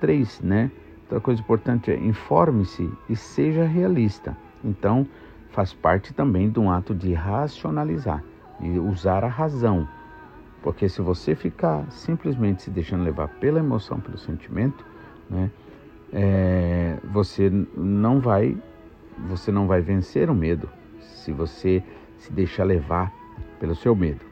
Três, 0.00 0.40
né? 0.40 0.70
Outra 1.02 1.20
coisa 1.20 1.40
importante 1.40 1.90
é 1.90 1.96
informe-se 1.96 2.90
e 3.08 3.14
seja 3.14 3.64
realista. 3.64 4.36
Então, 4.64 5.06
faz 5.50 5.72
parte 5.72 6.14
também 6.14 6.50
de 6.50 6.58
um 6.58 6.70
ato 6.70 6.94
de 6.94 7.12
racionalizar 7.12 8.24
e 8.60 8.78
usar 8.78 9.22
a 9.22 9.28
razão. 9.28 9.86
Porque 10.62 10.88
se 10.88 11.02
você 11.02 11.34
ficar 11.34 11.84
simplesmente 11.90 12.62
se 12.62 12.70
deixando 12.70 13.04
levar 13.04 13.28
pela 13.28 13.58
emoção, 13.58 14.00
pelo 14.00 14.16
sentimento, 14.16 14.84
né, 15.28 15.50
é, 16.12 16.98
você 17.12 17.50
não 17.76 18.20
vai 18.20 18.56
você 19.18 19.52
não 19.52 19.66
vai 19.66 19.80
vencer 19.80 20.30
o 20.30 20.34
medo 20.34 20.68
se 21.00 21.32
você 21.32 21.82
se 22.18 22.32
deixar 22.32 22.64
levar 22.64 23.12
pelo 23.58 23.74
seu 23.74 23.94
medo. 23.94 24.24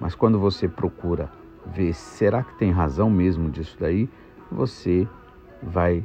Mas 0.00 0.14
quando 0.14 0.38
você 0.38 0.68
procura 0.68 1.30
ver 1.66 1.94
será 1.94 2.42
que 2.42 2.58
tem 2.58 2.70
razão 2.70 3.08
mesmo 3.08 3.50
disso 3.50 3.76
daí, 3.78 4.08
você 4.50 5.06
vai 5.62 6.04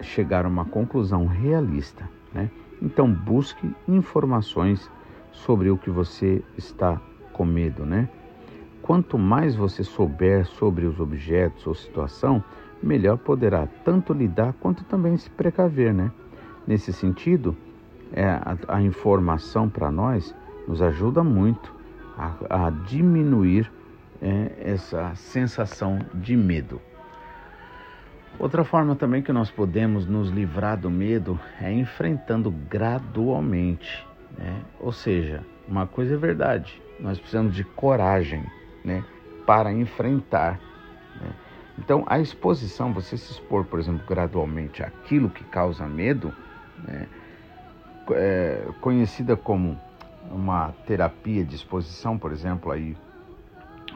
chegar 0.00 0.44
a 0.44 0.48
uma 0.48 0.64
conclusão 0.64 1.26
realista, 1.26 2.08
né? 2.32 2.50
Então 2.82 3.10
busque 3.10 3.70
informações 3.88 4.90
sobre 5.32 5.70
o 5.70 5.78
que 5.78 5.90
você 5.90 6.42
está 6.56 7.00
com 7.32 7.44
medo, 7.44 7.86
né? 7.86 8.08
Quanto 8.82 9.18
mais 9.18 9.56
você 9.56 9.82
souber 9.82 10.46
sobre 10.46 10.86
os 10.86 11.00
objetos 11.00 11.66
ou 11.66 11.74
situação, 11.74 12.42
melhor 12.82 13.18
poderá 13.18 13.66
tanto 13.84 14.12
lidar 14.12 14.54
quanto 14.60 14.84
também 14.84 15.16
se 15.16 15.30
precaver, 15.30 15.92
né? 15.92 16.10
Nesse 16.66 16.92
sentido, 16.92 17.56
é, 18.12 18.24
a, 18.24 18.56
a 18.68 18.82
informação 18.82 19.68
para 19.68 19.90
nós 19.90 20.34
nos 20.66 20.82
ajuda 20.82 21.22
muito 21.22 21.74
a, 22.16 22.66
a 22.66 22.70
diminuir 22.70 23.70
é, 24.20 24.52
essa 24.72 25.14
sensação 25.14 25.98
de 26.14 26.36
medo. 26.36 26.80
Outra 28.38 28.64
forma 28.64 28.94
também 28.94 29.22
que 29.22 29.32
nós 29.32 29.50
podemos 29.50 30.06
nos 30.06 30.28
livrar 30.28 30.76
do 30.76 30.90
medo 30.90 31.40
é 31.60 31.72
enfrentando 31.72 32.50
gradualmente. 32.50 34.06
Né? 34.36 34.60
Ou 34.78 34.92
seja, 34.92 35.42
uma 35.66 35.86
coisa 35.86 36.14
é 36.14 36.18
verdade, 36.18 36.80
nós 37.00 37.18
precisamos 37.18 37.54
de 37.54 37.64
coragem 37.64 38.44
né, 38.84 39.02
para 39.46 39.72
enfrentar. 39.72 40.60
Né? 41.20 41.30
Então, 41.78 42.04
a 42.06 42.18
exposição, 42.18 42.92
você 42.92 43.16
se 43.16 43.32
expor, 43.32 43.64
por 43.64 43.78
exemplo, 43.78 44.02
gradualmente 44.06 44.82
àquilo 44.82 45.30
que 45.30 45.44
causa 45.44 45.86
medo, 45.86 46.32
né, 46.86 47.06
é, 48.10 48.68
conhecida 48.80 49.36
como 49.36 49.78
uma 50.30 50.72
terapia 50.86 51.44
de 51.44 51.54
exposição, 51.54 52.18
por 52.18 52.32
exemplo, 52.32 52.72
aí 52.72 52.96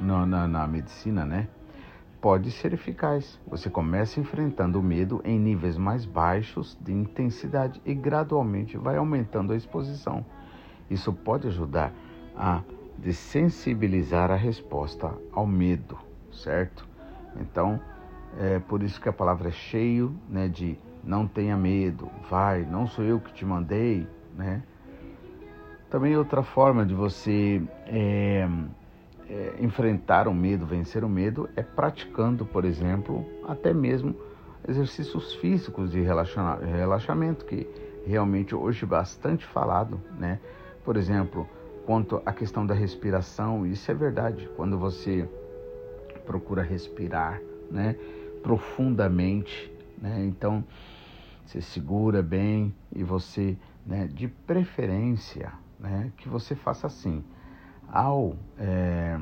na, 0.01 0.27
na, 0.27 0.49
na 0.49 0.67
medicina, 0.67 1.25
né? 1.25 1.49
Pode 2.21 2.51
ser 2.51 2.75
eficaz. 2.75 3.41
Você 3.47 3.71
começa 3.71 4.21
enfrentando 4.21 4.79
o 4.79 4.83
medo 4.83 5.23
em 5.25 5.39
níveis 5.39 5.77
mais 5.79 6.05
baixos 6.05 6.77
de 6.81 6.93
intensidade 6.93 7.81
e 7.85 7.95
gradualmente 7.95 8.77
vai 8.77 8.97
aumentando 8.97 9.53
a 9.53 9.57
exposição. 9.57 10.25
Isso 10.91 11.13
pode 11.13 11.49
ajudar 11.49 11.93
a 12.37 12.63
desensibilizar 12.99 14.31
a 14.31 14.37
resposta 14.37 15.15
ao 15.33 15.47
medo, 15.47 15.97
certo? 16.31 16.87
Então, 17.41 17.81
é 18.39 18.59
por 18.59 18.83
isso 18.83 19.01
que 19.01 19.09
a 19.09 19.13
palavra 19.13 19.49
é 19.49 19.53
cheio 19.53 20.15
né, 20.29 20.47
de 20.47 20.79
não 21.03 21.27
tenha 21.27 21.57
medo, 21.57 22.09
vai, 22.29 22.63
não 22.63 22.87
sou 22.87 23.05
eu 23.05 23.21
que 23.21 23.33
te 23.33 23.45
mandei, 23.45 24.07
né? 24.37 24.63
Também 25.89 26.17
outra 26.17 26.43
forma 26.43 26.87
de 26.87 26.95
você 26.95 27.61
é, 27.87 28.49
é, 29.29 29.55
enfrentar 29.61 30.29
o 30.29 30.35
medo, 30.35 30.65
vencer 30.65 31.03
o 31.03 31.09
medo, 31.09 31.49
é 31.57 31.63
praticando, 31.63 32.45
por 32.47 32.65
exemplo, 32.65 33.27
até 33.49 33.75
mesmo 33.75 34.15
exercícios 34.69 35.35
físicos 35.35 35.91
de 35.91 36.01
relaxamento, 36.01 37.45
que 37.45 37.69
realmente 38.07 38.55
hoje 38.55 38.87
bastante 38.87 39.45
falado, 39.47 40.01
né? 40.19 40.39
Por 40.85 40.97
exemplo, 40.97 41.49
quanto 41.87 42.23
à 42.25 42.33
questão 42.33 42.65
da 42.65 42.75
respiração, 42.75 43.67
isso 43.67 43.91
é 43.91 43.95
verdade. 43.95 44.49
Quando 44.57 44.79
você 44.79 45.29
procura 46.25 46.63
respirar, 46.63 47.41
né, 47.71 47.97
profundamente, 48.43 49.70
né? 50.01 50.25
Então, 50.25 50.65
você 51.45 51.61
segura 51.61 52.23
bem 52.23 52.75
e 52.95 53.03
você, 53.03 53.57
né, 53.85 54.07
de 54.07 54.29
preferência, 54.29 55.53
né, 55.79 56.13
que 56.17 56.29
você 56.29 56.55
faça 56.55 56.87
assim. 56.87 57.25
Ao, 57.89 58.37
é, 58.57 59.19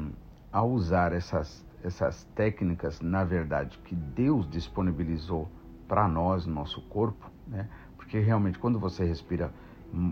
ao 0.52 0.70
usar 0.70 1.12
essas, 1.12 1.64
essas 1.82 2.25
técnicas, 2.35 3.00
na 3.00 3.25
verdade, 3.25 3.78
que 3.78 3.94
Deus 3.94 4.49
disponibilizou 4.49 5.49
para 5.87 6.06
nós, 6.06 6.44
nosso 6.44 6.82
corpo, 6.82 7.30
né, 7.47 7.66
porque 7.97 8.18
realmente 8.18 8.58
quando 8.58 8.78
você 8.78 9.04
respira 9.04 9.50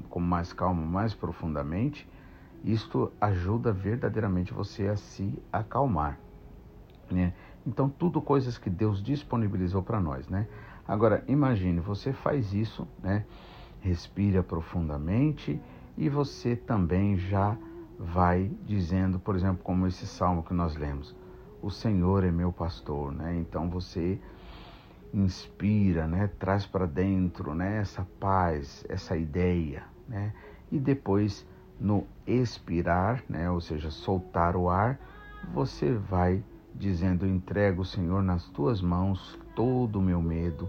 com 0.08 0.20
mais 0.20 0.54
calma, 0.54 0.82
mais 0.82 1.12
profundamente, 1.12 2.08
isto 2.64 3.12
ajuda 3.20 3.72
verdadeiramente 3.72 4.54
você 4.54 4.88
a 4.88 4.96
se 4.96 5.38
acalmar. 5.52 6.18
Né? 7.10 7.32
Então, 7.66 7.88
tudo 7.88 8.22
coisas 8.22 8.56
que 8.56 8.70
Deus 8.70 9.02
disponibilizou 9.02 9.82
para 9.82 10.00
nós, 10.00 10.28
né? 10.28 10.46
Agora, 10.86 11.24
imagine, 11.26 11.80
você 11.80 12.12
faz 12.12 12.52
isso, 12.52 12.86
né? 13.02 13.24
Respira 13.80 14.42
profundamente 14.42 15.60
e 15.98 16.08
você 16.08 16.54
também 16.54 17.16
já 17.16 17.56
vai 17.98 18.50
dizendo, 18.64 19.18
por 19.18 19.34
exemplo, 19.34 19.64
como 19.64 19.86
esse 19.86 20.06
salmo 20.06 20.44
que 20.44 20.54
nós 20.54 20.76
lemos: 20.76 21.14
O 21.60 21.70
Senhor 21.70 22.22
é 22.22 22.30
meu 22.30 22.52
pastor, 22.52 23.12
né? 23.12 23.36
Então 23.36 23.68
você 23.68 24.20
inspira, 25.12 26.06
né? 26.06 26.30
Traz 26.38 26.66
para 26.66 26.86
dentro, 26.86 27.52
né? 27.52 27.78
Essa 27.78 28.06
paz, 28.20 28.84
essa 28.88 29.16
ideia, 29.16 29.82
né? 30.08 30.32
E 30.70 30.78
depois 30.78 31.44
no 31.80 32.06
expirar, 32.26 33.24
né? 33.28 33.50
Ou 33.50 33.60
seja, 33.60 33.90
soltar 33.90 34.54
o 34.54 34.68
ar, 34.68 34.98
você 35.52 35.92
vai 35.92 36.42
dizendo: 36.78 37.26
entrego, 37.26 37.84
Senhor, 37.84 38.22
nas 38.22 38.44
tuas 38.48 38.80
mãos 38.80 39.38
todo 39.54 39.98
o 39.98 40.02
meu 40.02 40.20
medo, 40.20 40.68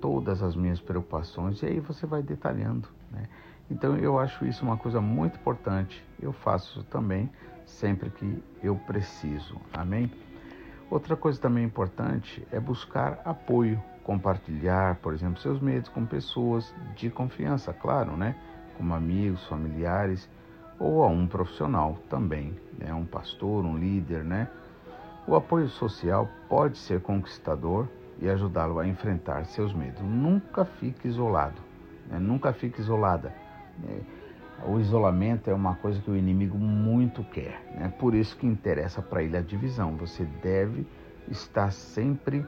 todas 0.00 0.42
as 0.42 0.54
minhas 0.54 0.80
preocupações, 0.80 1.62
e 1.62 1.66
aí 1.66 1.80
você 1.80 2.06
vai 2.06 2.22
detalhando. 2.22 2.88
Né? 3.10 3.28
Então 3.70 3.96
eu 3.96 4.18
acho 4.18 4.44
isso 4.44 4.64
uma 4.64 4.76
coisa 4.76 5.00
muito 5.00 5.36
importante. 5.36 6.04
Eu 6.20 6.32
faço 6.32 6.82
também 6.84 7.30
sempre 7.64 8.10
que 8.10 8.42
eu 8.62 8.76
preciso. 8.76 9.56
Amém? 9.72 10.10
Outra 10.90 11.16
coisa 11.16 11.40
também 11.40 11.64
importante 11.64 12.46
é 12.52 12.60
buscar 12.60 13.20
apoio, 13.24 13.82
compartilhar, 14.02 14.96
por 14.96 15.14
exemplo, 15.14 15.40
seus 15.40 15.60
medos 15.60 15.88
com 15.88 16.04
pessoas 16.04 16.74
de 16.94 17.08
confiança, 17.08 17.72
claro, 17.72 18.16
né? 18.16 18.36
Como 18.76 18.94
amigos, 18.94 19.44
familiares 19.46 20.28
ou 20.78 21.02
a 21.02 21.08
um 21.08 21.26
profissional 21.26 21.98
também, 22.10 22.54
né? 22.78 22.92
Um 22.92 23.06
pastor, 23.06 23.64
um 23.64 23.78
líder, 23.78 24.22
né? 24.24 24.48
O 25.26 25.34
apoio 25.34 25.68
social 25.68 26.28
pode 26.48 26.76
ser 26.76 27.00
conquistador 27.00 27.88
e 28.20 28.28
ajudá-lo 28.28 28.78
a 28.78 28.86
enfrentar 28.86 29.46
seus 29.46 29.72
medos. 29.72 30.02
Nunca 30.02 30.66
fique 30.66 31.08
isolado, 31.08 31.60
né? 32.10 32.18
nunca 32.18 32.52
fique 32.52 32.80
isolada. 32.80 33.34
Né? 33.78 34.00
O 34.66 34.78
isolamento 34.78 35.48
é 35.48 35.54
uma 35.54 35.76
coisa 35.76 36.00
que 36.00 36.10
o 36.10 36.16
inimigo 36.16 36.58
muito 36.58 37.24
quer, 37.24 37.60
né? 37.74 37.92
por 37.98 38.14
isso 38.14 38.36
que 38.36 38.46
interessa 38.46 39.00
para 39.00 39.22
ele 39.22 39.36
a 39.36 39.40
divisão. 39.40 39.96
Você 39.96 40.24
deve 40.42 40.86
estar 41.28 41.72
sempre 41.72 42.44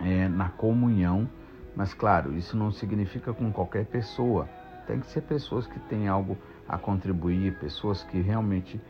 é, 0.00 0.28
na 0.28 0.48
comunhão, 0.48 1.28
mas 1.76 1.94
claro, 1.94 2.36
isso 2.36 2.56
não 2.56 2.72
significa 2.72 3.32
com 3.32 3.52
qualquer 3.52 3.86
pessoa. 3.86 4.48
Tem 4.86 4.98
que 4.98 5.06
ser 5.06 5.20
pessoas 5.22 5.66
que 5.66 5.78
têm 5.80 6.08
algo 6.08 6.36
a 6.68 6.76
contribuir, 6.76 7.56
pessoas 7.58 8.02
que 8.02 8.20
realmente 8.20 8.80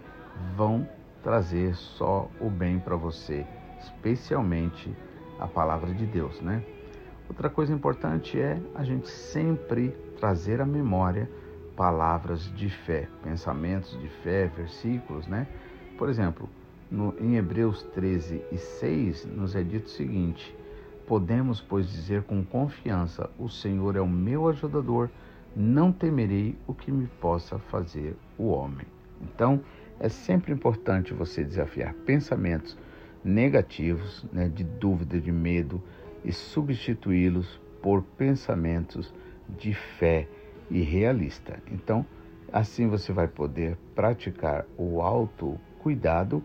vão 0.56 0.88
trazer 1.22 1.74
só 1.74 2.30
o 2.40 2.48
bem 2.48 2.78
para 2.78 2.96
você, 2.96 3.46
especialmente 3.80 4.94
a 5.38 5.46
palavra 5.46 5.92
de 5.92 6.06
Deus, 6.06 6.40
né? 6.40 6.62
Outra 7.28 7.50
coisa 7.50 7.72
importante 7.72 8.40
é 8.40 8.60
a 8.74 8.82
gente 8.82 9.08
sempre 9.08 9.90
trazer 10.18 10.60
à 10.60 10.66
memória 10.66 11.30
palavras 11.76 12.52
de 12.54 12.70
fé, 12.70 13.08
pensamentos 13.22 13.98
de 14.00 14.08
fé, 14.08 14.46
versículos, 14.48 15.26
né? 15.26 15.46
Por 15.96 16.08
exemplo, 16.08 16.48
no, 16.90 17.14
em 17.20 17.36
Hebreus 17.36 17.82
13 17.94 18.42
e 18.50 18.56
6 18.56 19.26
nos 19.26 19.54
é 19.54 19.62
dito 19.62 19.86
o 19.86 19.90
seguinte: 19.90 20.56
Podemos, 21.06 21.60
pois, 21.60 21.88
dizer 21.88 22.22
com 22.22 22.44
confiança: 22.44 23.30
O 23.38 23.48
Senhor 23.48 23.94
é 23.96 24.00
o 24.00 24.08
meu 24.08 24.48
ajudador, 24.48 25.10
não 25.54 25.92
temerei 25.92 26.56
o 26.66 26.74
que 26.74 26.90
me 26.90 27.06
possa 27.06 27.58
fazer 27.58 28.16
o 28.36 28.48
homem. 28.48 28.86
Então, 29.20 29.60
é 30.00 30.08
sempre 30.08 30.52
importante 30.52 31.12
você 31.12 31.44
desafiar 31.44 31.92
pensamentos 31.94 32.76
negativos, 33.24 34.24
né, 34.32 34.48
de 34.48 34.64
dúvida, 34.64 35.20
de 35.20 35.32
medo, 35.32 35.82
e 36.24 36.32
substituí-los 36.32 37.60
por 37.82 38.02
pensamentos 38.02 39.12
de 39.48 39.74
fé 39.74 40.28
e 40.70 40.82
realista. 40.82 41.58
Então, 41.70 42.04
assim 42.52 42.86
você 42.86 43.12
vai 43.12 43.28
poder 43.28 43.76
praticar 43.94 44.66
o 44.76 45.00
autocuidado 45.00 46.42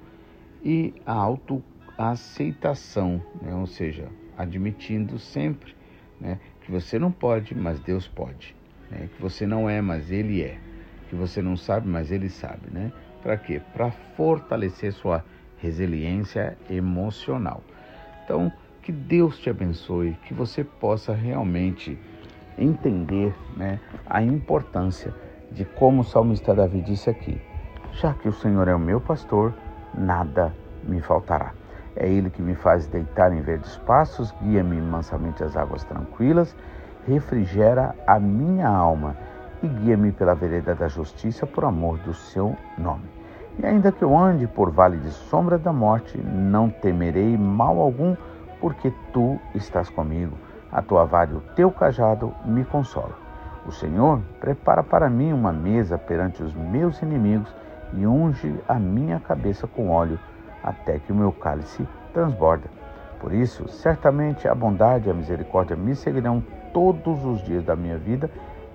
e 0.64 0.94
a 1.06 1.14
autoaceitação, 1.14 3.22
né, 3.42 3.54
ou 3.54 3.68
seja, 3.68 4.08
admitindo 4.38 5.20
sempre 5.20 5.76
né, 6.20 6.40
que 6.62 6.72
você 6.72 6.98
não 6.98 7.12
pode, 7.12 7.56
mas 7.56 7.80
Deus 7.80 8.08
pode, 8.08 8.56
né, 8.90 9.10
que 9.16 9.22
você 9.22 9.46
não 9.46 9.70
é, 9.70 9.82
mas 9.82 10.12
Ele 10.12 10.42
é, 10.42 10.58
que 11.10 11.16
você 11.16 11.42
não 11.42 11.58
sabe, 11.58 11.88
mas 11.88 12.12
Ele 12.12 12.30
sabe, 12.30 12.70
né? 12.72 12.92
Para 13.24 13.38
quê? 13.38 13.62
Para 13.74 13.90
fortalecer 13.90 14.92
sua 14.92 15.24
resiliência 15.58 16.58
emocional. 16.70 17.64
Então, 18.26 18.52
que 18.82 18.92
Deus 18.92 19.40
te 19.40 19.50
abençoe, 19.50 20.18
que 20.26 20.34
você 20.34 20.64
possa 20.64 21.14
realmente 21.14 21.98
entender 22.58 23.34
né, 23.56 23.80
a 24.06 24.22
importância 24.22 25.14
de 25.50 25.64
como 25.64 26.02
o 26.02 26.04
salmista 26.04 26.54
Davi 26.54 26.82
disse 26.82 27.10
aqui: 27.10 27.42
já 27.94 28.14
que 28.14 28.28
o 28.28 28.34
Senhor 28.34 28.68
é 28.68 28.76
o 28.76 28.80
meu 28.80 29.00
pastor, 29.00 29.54
nada 29.94 30.54
me 30.84 31.00
faltará. 31.00 31.54
É 31.96 32.10
Ele 32.10 32.30
que 32.30 32.42
me 32.42 32.56
faz 32.56 32.88
deitar 32.88 33.32
em 33.32 33.42
verdes 33.42 33.78
passos, 33.78 34.34
guia-me 34.42 34.82
mansamente 34.82 35.44
às 35.44 35.56
águas 35.56 35.84
tranquilas, 35.84 36.56
refrigera 37.08 37.96
a 38.08 38.20
minha 38.20 38.68
alma 38.68 39.16
e 39.62 39.68
guia-me 39.68 40.12
pela 40.12 40.34
vereda 40.34 40.74
da 40.74 40.88
justiça 40.88 41.46
por 41.46 41.64
amor 41.64 41.98
do 42.00 42.14
seu 42.14 42.56
nome. 42.78 43.13
E 43.60 43.66
ainda 43.66 43.92
que 43.92 44.02
eu 44.02 44.18
ande 44.18 44.48
por 44.48 44.72
vale 44.72 44.98
de 44.98 45.12
sombra 45.12 45.58
da 45.58 45.72
morte, 45.72 46.18
não 46.18 46.70
temerei 46.70 47.38
mal 47.38 47.80
algum, 47.80 48.16
porque 48.60 48.92
tu 49.12 49.40
estás 49.54 49.90
comigo. 49.90 50.36
A 50.72 50.82
tua 50.82 51.06
vara 51.06 51.32
e 51.32 51.36
o 51.36 51.42
teu 51.56 51.70
cajado 51.70 52.34
me 52.46 52.66
consolam. 52.66 53.14
O 53.66 53.72
Senhor 53.72 54.20
prepara 54.40 54.84
para 54.84 55.10
mim 55.10 55.32
uma 55.32 55.54
mesa 55.54 55.98
perante 55.98 56.42
os 56.42 56.54
meus 56.54 57.02
inimigos 57.02 57.54
e 57.94 58.08
unge 58.08 58.60
a 58.68 58.76
minha 58.76 59.20
cabeça 59.20 59.68
com 59.68 59.92
óleo, 59.92 60.20
até 60.64 60.98
que 60.98 61.12
o 61.12 61.16
meu 61.16 61.32
cálice 61.32 61.88
transborda. 62.12 62.70
Por 63.20 63.34
isso, 63.34 63.70
certamente 63.70 64.48
a 64.48 64.56
bondade 64.56 65.08
e 65.08 65.12
a 65.12 65.14
misericórdia 65.14 65.76
me 65.76 65.96
seguirão 65.96 66.44
todos 66.74 67.24
os 67.24 67.42
dias 67.44 67.64
da 67.64 67.76
minha 67.76 67.98
vida 67.98 68.30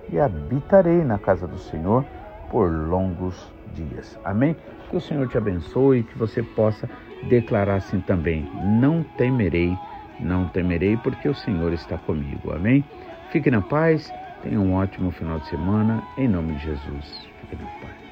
e 0.09 0.19
habitarei 0.19 1.03
na 1.03 1.19
casa 1.19 1.45
do 1.45 1.57
Senhor 1.57 2.03
por 2.49 2.69
longos 2.69 3.51
dias. 3.73 4.17
Amém? 4.23 4.55
Que 4.89 4.97
o 4.97 5.01
Senhor 5.01 5.27
te 5.27 5.37
abençoe 5.37 5.99
e 5.99 6.03
que 6.03 6.17
você 6.17 6.41
possa 6.41 6.89
declarar 7.27 7.75
assim 7.75 7.99
também: 8.01 8.49
Não 8.63 9.03
temerei, 9.17 9.77
não 10.19 10.47
temerei, 10.47 10.97
porque 10.97 11.29
o 11.29 11.35
Senhor 11.35 11.73
está 11.73 11.97
comigo. 11.97 12.51
Amém? 12.51 12.83
Fique 13.31 13.51
na 13.51 13.61
paz, 13.61 14.11
tenha 14.41 14.59
um 14.59 14.73
ótimo 14.73 15.11
final 15.11 15.39
de 15.39 15.47
semana, 15.47 16.03
em 16.17 16.27
nome 16.27 16.53
de 16.55 16.65
Jesus. 16.65 17.27
Fique 17.41 17.61
na 17.61 17.69
paz. 17.79 18.09